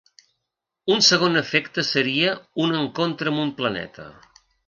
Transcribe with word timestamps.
Un 0.93 1.03
segon 1.07 1.41
efecte 1.41 1.83
seria 1.91 2.33
un 2.65 2.75
encontre 2.79 3.35
amb 3.35 3.43
un 3.45 3.55
planeta. 3.63 4.09